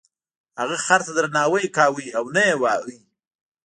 هغه 0.59 0.77
خر 0.85 0.99
ته 1.05 1.11
درناوی 1.17 1.65
کاوه 1.77 2.05
او 2.17 2.25
نه 2.35 2.41
یې 2.47 2.55
واهه. 2.61 2.95